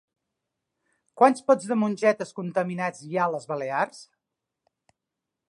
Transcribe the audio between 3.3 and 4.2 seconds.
les Balears?